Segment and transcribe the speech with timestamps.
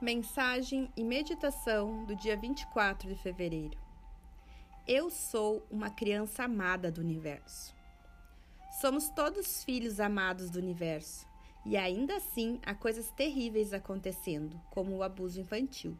[0.00, 3.76] Mensagem e meditação do dia 24 de fevereiro.
[4.86, 7.74] Eu sou uma criança amada do universo.
[8.80, 11.26] Somos todos filhos amados do universo,
[11.66, 15.98] e ainda assim há coisas terríveis acontecendo, como o abuso infantil.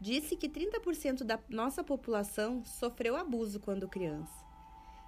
[0.00, 4.44] Disse que 30% da nossa população sofreu abuso quando criança.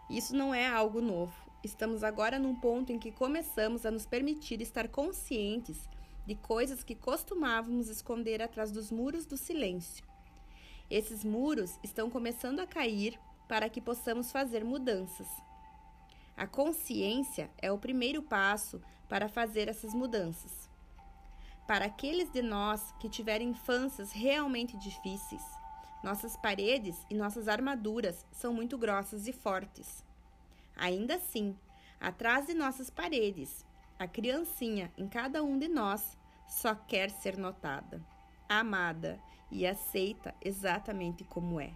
[0.08, 1.34] Isso não é algo novo.
[1.64, 5.88] Estamos agora num ponto em que começamos a nos permitir estar conscientes
[6.28, 10.04] de coisas que costumávamos esconder atrás dos muros do silêncio.
[10.90, 15.26] Esses muros estão começando a cair para que possamos fazer mudanças.
[16.36, 20.68] A consciência é o primeiro passo para fazer essas mudanças.
[21.66, 25.42] Para aqueles de nós que tiveram infâncias realmente difíceis,
[26.04, 30.04] nossas paredes e nossas armaduras são muito grossas e fortes.
[30.76, 31.56] Ainda assim,
[31.98, 33.66] atrás de nossas paredes
[33.98, 36.17] a criancinha em cada um de nós
[36.48, 38.02] só quer ser notada,
[38.48, 39.20] amada
[39.50, 41.72] e aceita exatamente como é.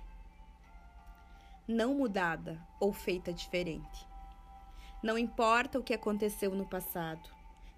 [1.68, 4.08] Não mudada ou feita diferente.
[5.02, 7.28] Não importa o que aconteceu no passado,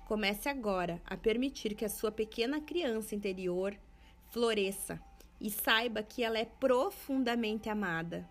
[0.06, 3.76] comece agora a permitir que a sua pequena criança interior
[4.28, 5.00] floresça
[5.40, 8.28] e saiba que ela é profundamente amada.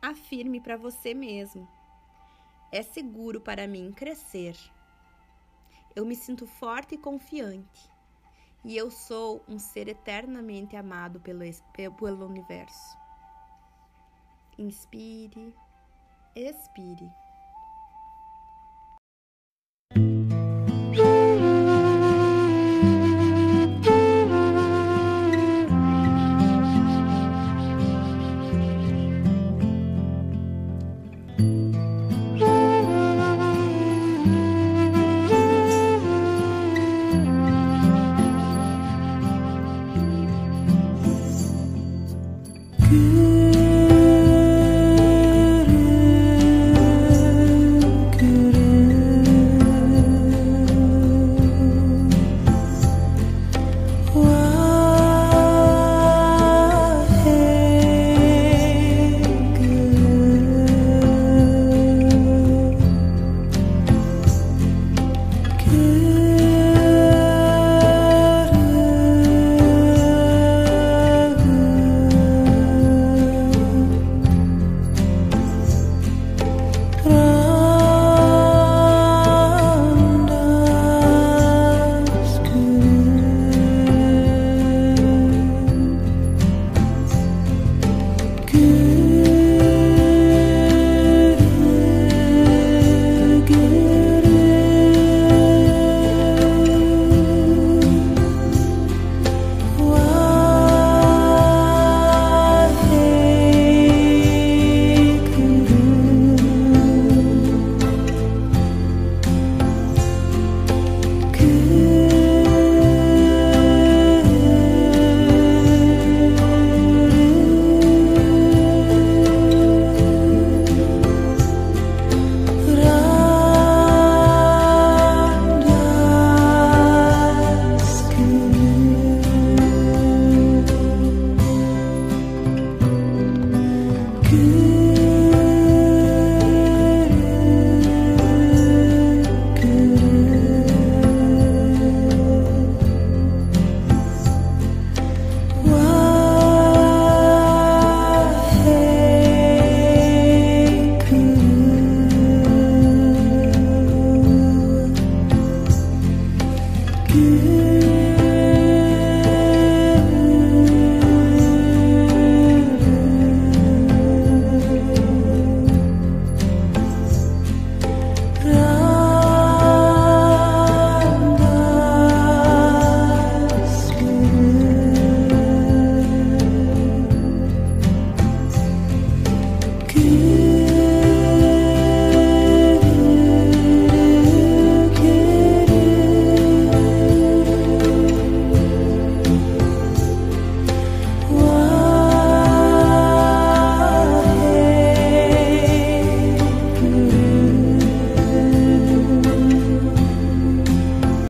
[0.00, 1.68] Afirme para você mesmo:
[2.72, 4.56] é seguro para mim crescer
[5.98, 7.90] eu me sinto forte e confiante.
[8.64, 11.40] E eu sou um ser eternamente amado pelo,
[11.74, 12.96] pelo universo.
[14.56, 15.52] Inspire,
[16.36, 17.10] expire.